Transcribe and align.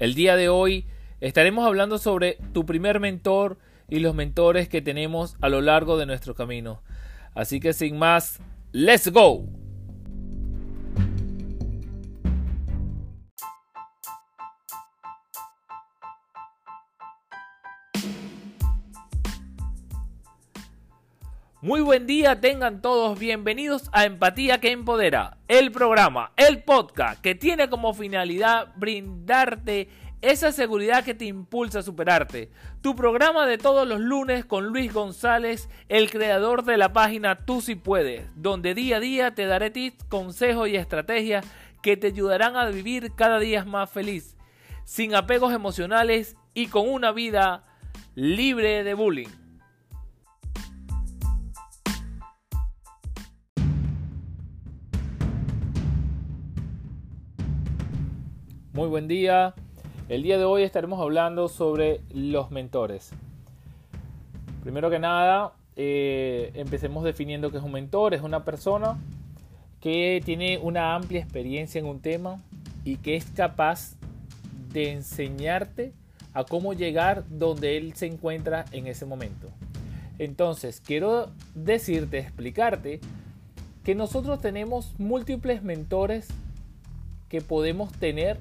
El 0.00 0.14
día 0.14 0.34
de 0.34 0.48
hoy 0.48 0.86
estaremos 1.20 1.66
hablando 1.66 1.98
sobre 1.98 2.38
tu 2.54 2.64
primer 2.64 3.00
mentor 3.00 3.58
y 3.86 3.98
los 3.98 4.14
mentores 4.14 4.66
que 4.66 4.80
tenemos 4.80 5.36
a 5.42 5.50
lo 5.50 5.60
largo 5.60 5.98
de 5.98 6.06
nuestro 6.06 6.34
camino. 6.34 6.82
Así 7.34 7.60
que 7.60 7.74
sin 7.74 7.98
más, 7.98 8.40
¡let's 8.72 9.12
go! 9.12 9.59
Muy 21.62 21.82
buen 21.82 22.06
día, 22.06 22.40
tengan 22.40 22.80
todos 22.80 23.18
bienvenidos 23.18 23.90
a 23.92 24.06
Empatía 24.06 24.60
que 24.60 24.70
Empodera, 24.70 25.36
el 25.46 25.70
programa, 25.70 26.32
el 26.38 26.62
podcast 26.62 27.20
que 27.20 27.34
tiene 27.34 27.68
como 27.68 27.92
finalidad 27.92 28.72
brindarte 28.76 29.90
esa 30.22 30.52
seguridad 30.52 31.04
que 31.04 31.12
te 31.12 31.26
impulsa 31.26 31.80
a 31.80 31.82
superarte. 31.82 32.50
Tu 32.80 32.96
programa 32.96 33.44
de 33.44 33.58
todos 33.58 33.86
los 33.86 34.00
lunes 34.00 34.46
con 34.46 34.68
Luis 34.68 34.90
González, 34.90 35.68
el 35.90 36.10
creador 36.10 36.64
de 36.64 36.78
la 36.78 36.94
página 36.94 37.36
Tú 37.36 37.60
si 37.60 37.74
puedes, 37.74 38.24
donde 38.36 38.72
día 38.72 38.96
a 38.96 39.00
día 39.00 39.34
te 39.34 39.44
daré 39.44 39.68
tips, 39.68 40.04
consejos 40.04 40.66
y 40.66 40.76
estrategias 40.76 41.44
que 41.82 41.98
te 41.98 42.06
ayudarán 42.06 42.56
a 42.56 42.70
vivir 42.70 43.12
cada 43.14 43.38
día 43.38 43.66
más 43.66 43.90
feliz, 43.90 44.34
sin 44.84 45.14
apegos 45.14 45.52
emocionales 45.52 46.36
y 46.54 46.68
con 46.68 46.88
una 46.88 47.12
vida 47.12 47.64
libre 48.14 48.82
de 48.82 48.94
bullying. 48.94 49.49
Muy 58.72 58.86
buen 58.86 59.08
día. 59.08 59.52
El 60.08 60.22
día 60.22 60.38
de 60.38 60.44
hoy 60.44 60.62
estaremos 60.62 61.00
hablando 61.00 61.48
sobre 61.48 62.02
los 62.14 62.52
mentores. 62.52 63.10
Primero 64.62 64.88
que 64.90 65.00
nada, 65.00 65.54
eh, 65.74 66.52
empecemos 66.54 67.02
definiendo 67.02 67.50
qué 67.50 67.56
es 67.56 67.64
un 67.64 67.72
mentor. 67.72 68.14
Es 68.14 68.22
una 68.22 68.44
persona 68.44 68.96
que 69.80 70.22
tiene 70.24 70.58
una 70.58 70.94
amplia 70.94 71.20
experiencia 71.20 71.80
en 71.80 71.86
un 71.86 71.98
tema 71.98 72.40
y 72.84 72.98
que 72.98 73.16
es 73.16 73.24
capaz 73.24 73.96
de 74.72 74.92
enseñarte 74.92 75.92
a 76.32 76.44
cómo 76.44 76.72
llegar 76.72 77.24
donde 77.28 77.76
él 77.76 77.94
se 77.96 78.06
encuentra 78.06 78.66
en 78.70 78.86
ese 78.86 79.04
momento. 79.04 79.48
Entonces, 80.20 80.80
quiero 80.80 81.30
decirte, 81.56 82.18
explicarte 82.18 83.00
que 83.82 83.96
nosotros 83.96 84.40
tenemos 84.40 84.94
múltiples 84.96 85.64
mentores 85.64 86.28
que 87.28 87.40
podemos 87.40 87.90
tener 87.92 88.38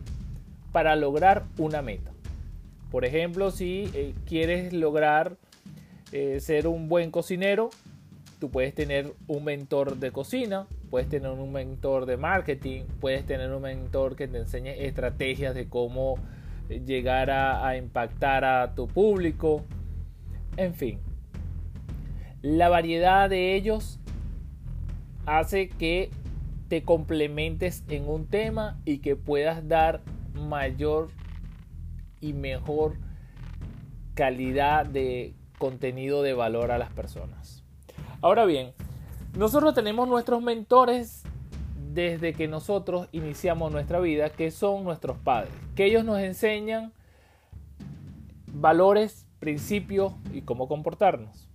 para 0.71 0.95
lograr 0.95 1.45
una 1.57 1.81
meta. 1.81 2.11
Por 2.91 3.05
ejemplo, 3.05 3.51
si 3.51 3.89
eh, 3.93 4.13
quieres 4.25 4.73
lograr 4.73 5.37
eh, 6.11 6.39
ser 6.39 6.67
un 6.67 6.89
buen 6.89 7.11
cocinero, 7.11 7.69
tú 8.39 8.49
puedes 8.49 8.73
tener 8.73 9.13
un 9.27 9.43
mentor 9.43 9.97
de 9.97 10.11
cocina, 10.11 10.67
puedes 10.89 11.07
tener 11.07 11.29
un 11.29 11.51
mentor 11.51 12.05
de 12.05 12.17
marketing, 12.17 12.83
puedes 12.99 13.25
tener 13.25 13.51
un 13.51 13.61
mentor 13.61 14.15
que 14.15 14.27
te 14.27 14.39
enseñe 14.39 14.85
estrategias 14.85 15.53
de 15.53 15.69
cómo 15.69 16.15
eh, 16.69 16.81
llegar 16.85 17.29
a 17.29 17.77
impactar 17.77 18.43
a 18.43 18.73
tu 18.73 18.87
público. 18.87 19.65
En 20.57 20.73
fin, 20.73 20.99
la 22.41 22.69
variedad 22.69 23.29
de 23.29 23.55
ellos 23.55 23.99
hace 25.25 25.69
que 25.69 26.09
te 26.69 26.83
complementes 26.83 27.83
en 27.89 28.07
un 28.07 28.27
tema 28.27 28.79
y 28.85 28.99
que 28.99 29.15
puedas 29.15 29.67
dar 29.67 30.01
mayor 30.33 31.09
y 32.21 32.33
mejor 32.33 32.95
calidad 34.13 34.85
de 34.85 35.33
contenido 35.57 36.21
de 36.23 36.33
valor 36.33 36.71
a 36.71 36.77
las 36.77 36.91
personas. 36.91 37.63
Ahora 38.21 38.45
bien, 38.45 38.73
nosotros 39.37 39.73
tenemos 39.73 40.07
nuestros 40.07 40.41
mentores 40.41 41.23
desde 41.93 42.33
que 42.33 42.47
nosotros 42.47 43.07
iniciamos 43.11 43.71
nuestra 43.71 43.99
vida, 43.99 44.29
que 44.29 44.51
son 44.51 44.83
nuestros 44.83 45.17
padres, 45.17 45.53
que 45.75 45.85
ellos 45.85 46.03
nos 46.03 46.19
enseñan 46.19 46.93
valores, 48.47 49.25
principios 49.39 50.13
y 50.33 50.41
cómo 50.41 50.67
comportarnos. 50.67 51.47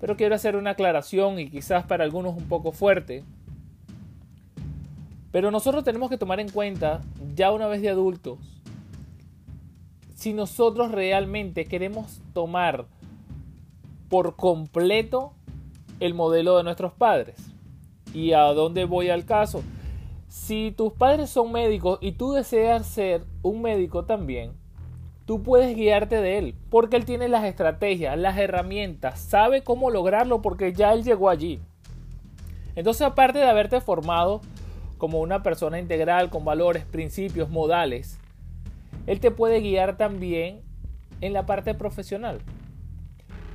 Pero 0.00 0.16
quiero 0.16 0.34
hacer 0.34 0.56
una 0.56 0.70
aclaración 0.70 1.38
y 1.38 1.48
quizás 1.48 1.84
para 1.86 2.04
algunos 2.04 2.36
un 2.36 2.48
poco 2.48 2.72
fuerte, 2.72 3.24
pero 5.36 5.50
nosotros 5.50 5.84
tenemos 5.84 6.08
que 6.08 6.16
tomar 6.16 6.40
en 6.40 6.48
cuenta, 6.48 7.02
ya 7.34 7.52
una 7.52 7.66
vez 7.66 7.82
de 7.82 7.90
adultos, 7.90 8.38
si 10.14 10.32
nosotros 10.32 10.92
realmente 10.92 11.66
queremos 11.66 12.22
tomar 12.32 12.86
por 14.08 14.36
completo 14.36 15.34
el 16.00 16.14
modelo 16.14 16.56
de 16.56 16.64
nuestros 16.64 16.94
padres. 16.94 17.36
¿Y 18.14 18.32
a 18.32 18.44
dónde 18.54 18.86
voy 18.86 19.10
al 19.10 19.26
caso? 19.26 19.62
Si 20.26 20.72
tus 20.74 20.94
padres 20.94 21.28
son 21.28 21.52
médicos 21.52 21.98
y 22.00 22.12
tú 22.12 22.32
deseas 22.32 22.86
ser 22.86 23.22
un 23.42 23.60
médico 23.60 24.06
también, 24.06 24.52
tú 25.26 25.42
puedes 25.42 25.76
guiarte 25.76 26.18
de 26.22 26.38
él, 26.38 26.54
porque 26.70 26.96
él 26.96 27.04
tiene 27.04 27.28
las 27.28 27.44
estrategias, 27.44 28.16
las 28.16 28.38
herramientas, 28.38 29.20
sabe 29.20 29.62
cómo 29.62 29.90
lograrlo 29.90 30.40
porque 30.40 30.72
ya 30.72 30.94
él 30.94 31.04
llegó 31.04 31.28
allí. 31.28 31.60
Entonces, 32.74 33.02
aparte 33.02 33.38
de 33.38 33.50
haberte 33.50 33.82
formado 33.82 34.40
como 34.98 35.20
una 35.20 35.42
persona 35.42 35.78
integral 35.78 36.30
con 36.30 36.44
valores, 36.44 36.84
principios, 36.84 37.50
modales, 37.50 38.18
Él 39.06 39.20
te 39.20 39.30
puede 39.30 39.60
guiar 39.60 39.96
también 39.96 40.62
en 41.20 41.32
la 41.32 41.46
parte 41.46 41.74
profesional. 41.74 42.40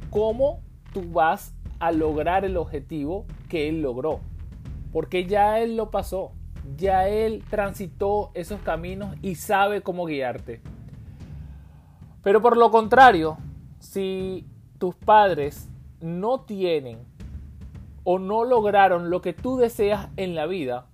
¿Cómo 0.09 0.62
tú 0.94 1.12
vas 1.12 1.53
a 1.80 1.91
lograr 1.91 2.46
el 2.46 2.57
objetivo 2.57 3.25
que 3.50 3.69
Él 3.69 3.81
logró? 3.81 4.19
Porque 4.91 5.25
ya 5.25 5.59
Él 5.59 5.78
lo 5.78 5.90
pasó, 5.90 6.34
ya 6.78 7.07
Él 7.07 7.44
transitó 7.50 8.31
esos 8.34 8.62
caminos 8.62 9.16
y 9.22 9.35
sabe 9.35 9.81
cómo 9.81 10.06
guiarte. 10.06 10.62
Pero 12.24 12.41
por 12.41 12.57
lo 12.57 12.69
contrario, 12.69 13.38
si 13.80 14.46
tus 14.78 14.96
padres 14.96 15.69
no 16.01 16.41
tienen 16.41 17.00
o 18.03 18.19
no 18.19 18.44
lograron 18.44 19.09
lo 19.09 19.22
que 19.22 19.34
tú 19.34 19.57
deseas 19.57 20.09
en 20.18 20.35
la 20.35 20.46
vida, 20.46 20.88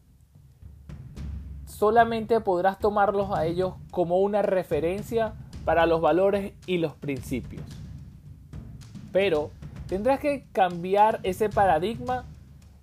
solamente 1.78 2.42
podrás 2.42 2.80
tomarlos 2.80 3.30
a 3.32 3.46
ellos 3.46 3.76
como 3.92 4.18
una 4.18 4.42
referencia 4.42 5.34
para 5.64 5.86
los 5.86 6.02
valores 6.02 6.54
y 6.66 6.80
los 6.80 6.96
principios. 6.96 7.64
Pero 9.12 9.52
tendrás 9.88 10.20
que 10.20 10.48
cambiar 10.52 11.20
ese 11.22 11.50
paradigma 11.50 12.26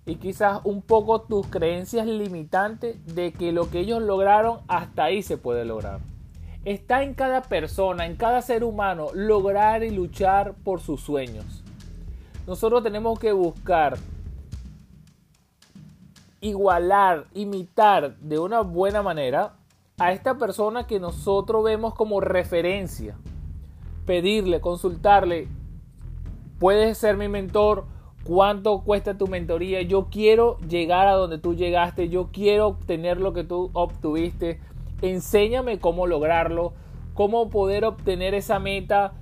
y 0.05 0.15
quizás 0.15 0.61
un 0.63 0.81
poco 0.81 1.21
tus 1.21 1.45
creencias 1.47 2.07
limitantes 2.07 2.95
de 3.13 3.33
que 3.33 3.51
lo 3.51 3.69
que 3.69 3.79
ellos 3.79 4.01
lograron 4.01 4.59
hasta 4.69 5.03
ahí 5.03 5.23
se 5.23 5.35
puede 5.35 5.65
lograr. 5.65 5.99
Está 6.63 7.03
en 7.03 7.15
cada 7.15 7.41
persona, 7.41 8.05
en 8.05 8.15
cada 8.15 8.41
ser 8.41 8.63
humano, 8.63 9.07
lograr 9.13 9.83
y 9.83 9.89
luchar 9.89 10.53
por 10.63 10.79
sus 10.79 11.01
sueños. 11.01 11.63
Nosotros 12.47 12.81
tenemos 12.81 13.19
que 13.19 13.33
buscar 13.33 13.97
igualar, 16.41 17.27
imitar 17.33 18.17
de 18.17 18.39
una 18.39 18.61
buena 18.61 19.01
manera 19.01 19.55
a 19.97 20.11
esta 20.11 20.37
persona 20.37 20.87
que 20.87 20.99
nosotros 20.99 21.63
vemos 21.63 21.93
como 21.93 22.21
referencia. 22.21 23.15
Pedirle, 24.05 24.61
consultarle, 24.61 25.47
puedes 26.59 26.97
ser 26.97 27.17
mi 27.17 27.27
mentor, 27.27 27.85
cuánto 28.23 28.81
cuesta 28.81 29.17
tu 29.17 29.27
mentoría, 29.27 29.81
yo 29.83 30.07
quiero 30.11 30.57
llegar 30.67 31.07
a 31.07 31.13
donde 31.13 31.37
tú 31.37 31.55
llegaste, 31.55 32.09
yo 32.09 32.29
quiero 32.31 32.67
obtener 32.67 33.19
lo 33.19 33.33
que 33.33 33.43
tú 33.43 33.69
obtuviste, 33.73 34.59
enséñame 35.01 35.79
cómo 35.79 36.07
lograrlo, 36.07 36.73
cómo 37.13 37.49
poder 37.49 37.85
obtener 37.85 38.33
esa 38.33 38.59
meta 38.59 39.13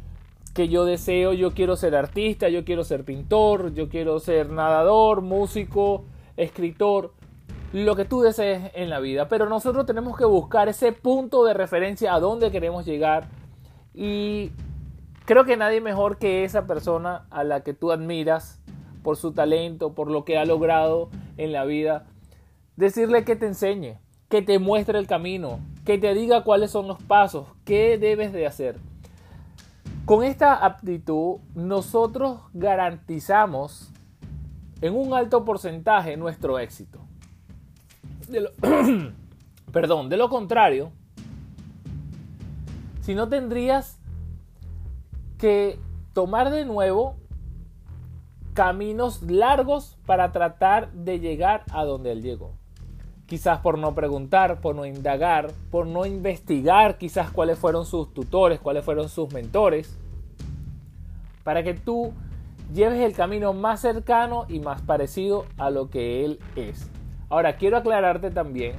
que 0.54 0.70
yo 0.70 0.86
deseo, 0.86 1.34
yo 1.34 1.54
quiero 1.54 1.76
ser 1.76 1.96
artista, 1.96 2.48
yo 2.48 2.64
quiero 2.64 2.84
ser 2.84 3.04
pintor, 3.04 3.74
yo 3.74 3.90
quiero 3.90 4.20
ser 4.20 4.50
nadador, 4.50 5.22
músico, 5.22 6.06
escritor, 6.38 7.14
lo 7.72 7.96
que 7.96 8.06
tú 8.06 8.22
desees 8.22 8.72
en 8.76 8.90
la 8.90 9.00
vida. 9.00 9.28
Pero 9.28 9.48
nosotros 9.48 9.86
tenemos 9.86 10.18
que 10.18 10.26
buscar 10.26 10.70
ese 10.70 10.92
punto 10.92 11.44
de 11.44 11.54
referencia 11.54 12.14
a 12.14 12.20
dónde 12.20 12.52
queremos 12.52 12.86
llegar. 12.86 13.28
Y 13.94 14.52
creo 15.26 15.46
que 15.46 15.58
nadie 15.58 15.82
mejor 15.82 16.18
que 16.18 16.44
esa 16.44 16.68
persona 16.68 17.26
a 17.30 17.44
la 17.44 17.62
que 17.62 17.74
tú 17.74 17.92
admiras 17.92 18.60
por 19.04 19.18
su 19.18 19.34
talento, 19.34 19.94
por 19.94 20.10
lo 20.10 20.24
que 20.24 20.38
ha 20.38 20.46
logrado 20.46 21.10
en 21.38 21.52
la 21.52 21.66
vida. 21.66 22.06
Decirle 22.76 23.24
que 23.26 23.36
te 23.36 23.48
enseñe, 23.48 24.00
que 24.30 24.42
te 24.42 24.58
muestre 24.58 24.98
el 24.98 25.08
camino, 25.08 25.60
que 25.86 25.98
te 25.98 26.14
diga 26.14 26.44
cuáles 26.44 26.72
son 26.72 26.88
los 26.88 27.02
pasos, 27.04 27.48
qué 27.66 27.98
debes 27.98 28.34
de 28.34 28.48
hacer. 28.48 28.78
Con 30.06 30.24
esta 30.24 30.56
aptitud 30.56 31.38
nosotros 31.56 32.42
garantizamos 32.54 33.93
en 34.84 34.98
un 34.98 35.14
alto 35.14 35.46
porcentaje 35.46 36.18
nuestro 36.18 36.60
éxito. 36.60 37.00
Perdón, 39.72 40.10
de 40.10 40.18
lo 40.18 40.30
contrario, 40.30 40.92
Si 43.00 43.16
no 43.16 43.30
tendrías 43.30 43.98
que 45.38 45.80
tomar 46.14 46.52
de 46.52 46.66
nuevo 46.66 47.16
caminos 48.54 49.22
largos 49.24 49.98
para 50.06 50.32
tratar 50.34 50.92
de 50.92 51.20
llegar 51.20 51.64
a 51.72 51.86
donde 51.86 52.12
él 52.12 52.22
llegó. 52.22 52.54
Quizás 53.26 53.60
por 53.60 53.78
no 53.78 53.96
preguntar, 53.96 54.60
por 54.60 54.76
no 54.76 54.86
indagar, 54.86 55.52
por 55.72 55.88
no 55.88 56.06
investigar 56.06 56.98
quizás 56.98 57.32
cuáles 57.32 57.58
fueron 57.58 57.86
sus 57.86 58.14
tutores, 58.14 58.60
cuáles 58.60 58.84
fueron 58.84 59.08
sus 59.08 59.34
mentores, 59.34 59.98
para 61.44 61.64
que 61.64 61.74
tú 61.74 62.14
lleves 62.74 63.00
el 63.00 63.14
camino 63.14 63.54
más 63.54 63.82
cercano 63.82 64.46
y 64.50 64.60
más 64.60 64.82
parecido 64.82 65.46
a 65.58 65.70
lo 65.70 65.90
que 65.90 66.26
él 66.26 66.40
es. 66.56 66.90
Ahora, 67.30 67.56
quiero 67.58 67.78
aclararte 67.78 68.32
también 68.32 68.76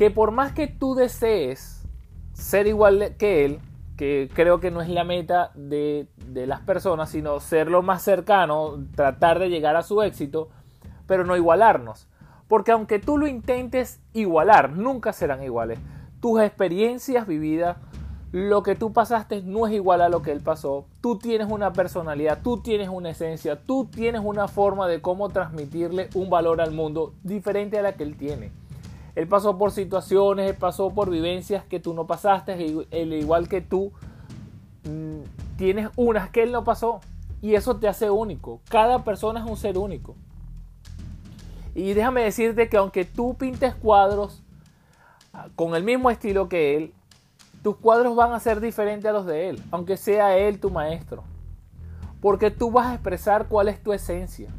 que 0.00 0.10
por 0.10 0.30
más 0.30 0.52
que 0.52 0.66
tú 0.66 0.94
desees 0.94 1.86
ser 2.32 2.66
igual 2.66 3.16
que 3.18 3.44
él, 3.44 3.60
que 3.98 4.30
creo 4.32 4.60
que 4.60 4.70
no 4.70 4.80
es 4.80 4.88
la 4.88 5.04
meta 5.04 5.50
de, 5.54 6.08
las 6.26 6.60
personas, 6.60 7.10
sino 7.10 7.38
ser 7.38 7.70
lo 7.70 7.82
más 7.82 8.00
cercano, 8.00 8.82
tratar 8.96 9.38
de 9.38 9.50
llegar 9.50 9.76
a 9.76 9.82
su 9.82 10.00
éxito, 10.00 10.48
pero 11.06 11.26
no 11.26 11.36
igualarnos. 11.36 12.08
Porque 12.48 12.72
aunque 12.72 12.98
tú 12.98 13.18
lo 13.18 13.26
intentes 13.26 14.00
igualar, 14.14 14.72
nunca 14.72 15.12
serán 15.12 15.42
iguales. 15.42 15.78
Tus 16.18 16.40
experiencias 16.40 17.26
vividas, 17.26 17.76
lo 18.32 18.62
que 18.62 18.76
tú 18.76 18.92
pasaste 18.92 19.42
no 19.42 19.66
es 19.66 19.72
igual 19.72 20.00
a 20.00 20.08
lo 20.08 20.22
que 20.22 20.30
él 20.30 20.40
pasó. 20.40 20.86
Tú 21.00 21.18
tienes 21.18 21.50
una 21.50 21.72
personalidad, 21.72 22.40
tú 22.42 22.58
tienes 22.58 22.88
una 22.88 23.10
esencia, 23.10 23.56
tú 23.56 23.86
tienes 23.86 24.22
una 24.24 24.46
forma 24.46 24.86
de 24.86 25.00
cómo 25.00 25.30
transmitirle 25.30 26.08
un 26.14 26.30
valor 26.30 26.60
al 26.60 26.70
mundo 26.70 27.14
diferente 27.24 27.78
a 27.78 27.82
la 27.82 27.94
que 27.94 28.04
él 28.04 28.16
tiene. 28.16 28.52
Él 29.16 29.26
pasó 29.26 29.58
por 29.58 29.72
situaciones, 29.72 30.48
él 30.48 30.56
pasó 30.56 30.90
por 30.90 31.10
vivencias 31.10 31.64
que 31.64 31.80
tú 31.80 31.92
no 31.92 32.06
pasaste, 32.06 32.52
al 32.52 33.12
igual 33.12 33.48
que 33.48 33.60
tú 33.60 33.92
mm, 34.84 35.56
tienes 35.56 35.90
unas 35.96 36.30
que 36.30 36.44
él 36.44 36.52
no 36.52 36.62
pasó. 36.62 37.00
Y 37.42 37.54
eso 37.54 37.76
te 37.76 37.88
hace 37.88 38.10
único. 38.10 38.60
Cada 38.68 39.02
persona 39.02 39.40
es 39.40 39.50
un 39.50 39.56
ser 39.56 39.76
único. 39.76 40.14
Y 41.74 41.94
déjame 41.94 42.22
decirte 42.22 42.68
que 42.68 42.76
aunque 42.76 43.04
tú 43.04 43.34
pintes 43.34 43.74
cuadros 43.74 44.42
ah, 45.32 45.48
con 45.56 45.74
el 45.74 45.82
mismo 45.82 46.10
estilo 46.10 46.48
que 46.48 46.76
él, 46.76 46.94
tus 47.62 47.76
cuadros 47.76 48.16
van 48.16 48.32
a 48.32 48.40
ser 48.40 48.60
diferentes 48.60 49.08
a 49.08 49.12
los 49.12 49.26
de 49.26 49.50
él, 49.50 49.62
aunque 49.70 49.96
sea 49.96 50.36
él 50.38 50.60
tu 50.60 50.70
maestro. 50.70 51.24
Porque 52.20 52.50
tú 52.50 52.70
vas 52.70 52.86
a 52.86 52.94
expresar 52.94 53.48
cuál 53.48 53.68
es 53.68 53.82
tu 53.82 53.92
esencia. 53.92 54.50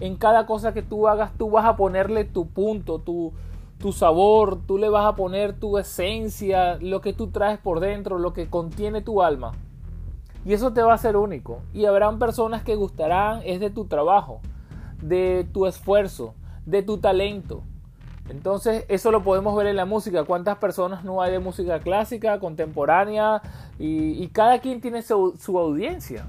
En 0.00 0.16
cada 0.16 0.46
cosa 0.46 0.72
que 0.74 0.82
tú 0.82 1.08
hagas, 1.08 1.32
tú 1.36 1.50
vas 1.50 1.64
a 1.64 1.76
ponerle 1.76 2.24
tu 2.24 2.48
punto, 2.48 2.98
tu, 2.98 3.32
tu 3.78 3.92
sabor, 3.92 4.58
tú 4.66 4.78
le 4.78 4.88
vas 4.88 5.06
a 5.06 5.16
poner 5.16 5.58
tu 5.58 5.78
esencia, 5.78 6.76
lo 6.80 7.00
que 7.00 7.12
tú 7.12 7.28
traes 7.28 7.58
por 7.58 7.80
dentro, 7.80 8.18
lo 8.18 8.32
que 8.32 8.48
contiene 8.48 9.00
tu 9.00 9.22
alma. 9.22 9.52
Y 10.44 10.52
eso 10.52 10.72
te 10.72 10.82
va 10.82 10.94
a 10.94 10.98
ser 10.98 11.16
único. 11.16 11.60
Y 11.74 11.86
habrán 11.86 12.18
personas 12.18 12.62
que 12.62 12.76
gustarán 12.76 13.40
es 13.44 13.60
de 13.60 13.70
tu 13.70 13.86
trabajo, 13.86 14.40
de 15.02 15.46
tu 15.52 15.66
esfuerzo, 15.66 16.34
de 16.66 16.82
tu 16.82 16.98
talento. 16.98 17.62
Entonces 18.28 18.84
eso 18.88 19.10
lo 19.10 19.22
podemos 19.22 19.56
ver 19.56 19.68
en 19.68 19.76
la 19.76 19.84
música. 19.84 20.24
¿Cuántas 20.24 20.58
personas 20.58 21.04
no 21.04 21.22
hay 21.22 21.32
de 21.32 21.38
música 21.38 21.78
clásica, 21.80 22.40
contemporánea? 22.40 23.40
Y, 23.78 24.26
cada 24.28 24.58
quien 24.58 24.80
tiene 24.80 25.02
su, 25.02 25.36
su 25.38 25.58
audiencia. 25.58 26.26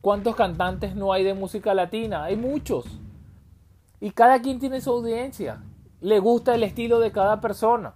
¿Cuántos 0.00 0.34
cantantes 0.36 0.96
no 0.96 1.12
hay 1.12 1.24
de 1.24 1.34
música 1.34 1.74
latina? 1.74 2.24
Hay 2.24 2.36
muchos. 2.36 2.86
Y 4.00 4.10
cada 4.10 4.40
quien 4.40 4.58
tiene 4.58 4.80
su 4.80 4.90
audiencia 4.90 5.62
le 6.00 6.18
gusta 6.20 6.54
el 6.54 6.62
estilo 6.62 7.00
de 7.00 7.12
cada 7.12 7.40
persona. 7.40 7.94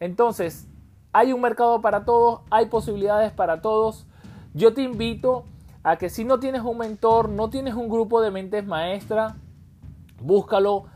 Entonces, 0.00 0.68
hay 1.12 1.32
un 1.32 1.40
mercado 1.40 1.80
para 1.80 2.04
todos, 2.04 2.40
hay 2.50 2.66
posibilidades 2.66 3.32
para 3.32 3.62
todos. 3.62 4.06
Yo 4.52 4.74
te 4.74 4.82
invito 4.82 5.44
a 5.82 5.96
que 5.96 6.10
si 6.10 6.24
no 6.24 6.40
tienes 6.40 6.62
un 6.62 6.78
mentor, 6.78 7.28
no 7.28 7.50
tienes 7.50 7.74
un 7.74 7.88
grupo 7.88 8.20
de 8.20 8.30
mentes 8.30 8.66
maestras, 8.66 9.34
búscalo 10.20 10.86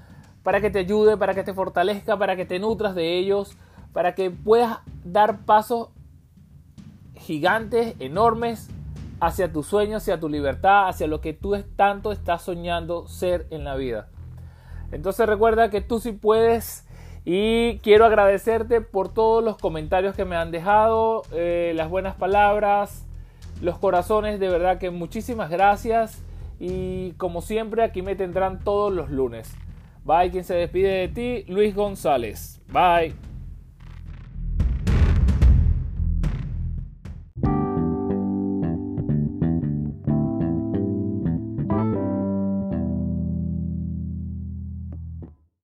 para 0.48 0.62
que 0.62 0.70
te 0.70 0.78
ayude, 0.78 1.18
para 1.18 1.34
que 1.34 1.44
te 1.44 1.52
fortalezca, 1.52 2.16
para 2.16 2.34
que 2.34 2.46
te 2.46 2.58
nutras 2.58 2.94
de 2.94 3.18
ellos, 3.18 3.58
para 3.92 4.14
que 4.14 4.30
puedas 4.30 4.78
dar 5.04 5.40
pasos 5.44 5.90
gigantes, 7.16 7.94
enormes, 7.98 8.70
hacia 9.20 9.52
tus 9.52 9.66
sueños, 9.66 10.04
hacia 10.04 10.18
tu 10.18 10.30
libertad, 10.30 10.88
hacia 10.88 11.06
lo 11.06 11.20
que 11.20 11.34
tú 11.34 11.54
tanto 11.76 12.12
estás 12.12 12.40
soñando 12.40 13.06
ser 13.08 13.46
en 13.50 13.62
la 13.62 13.76
vida. 13.76 14.08
Entonces 14.90 15.26
recuerda 15.26 15.68
que 15.68 15.82
tú 15.82 16.00
sí 16.00 16.12
puedes 16.12 16.88
y 17.26 17.76
quiero 17.80 18.06
agradecerte 18.06 18.80
por 18.80 19.12
todos 19.12 19.44
los 19.44 19.58
comentarios 19.58 20.16
que 20.16 20.24
me 20.24 20.36
han 20.36 20.50
dejado, 20.50 21.24
eh, 21.32 21.74
las 21.76 21.90
buenas 21.90 22.14
palabras, 22.14 23.04
los 23.60 23.76
corazones, 23.76 24.40
de 24.40 24.48
verdad 24.48 24.78
que 24.78 24.88
muchísimas 24.88 25.50
gracias 25.50 26.24
y 26.58 27.12
como 27.18 27.42
siempre 27.42 27.84
aquí 27.84 28.00
me 28.00 28.16
tendrán 28.16 28.60
todos 28.64 28.90
los 28.90 29.10
lunes. 29.10 29.54
Bye, 30.08 30.30
quien 30.30 30.42
se 30.42 30.54
despide 30.54 31.06
de 31.06 31.08
ti, 31.08 31.52
Luis 31.52 31.74
González. 31.74 32.58
Bye. 32.72 33.27